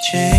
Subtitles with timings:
[0.00, 0.31] Change.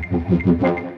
[0.00, 0.91] thank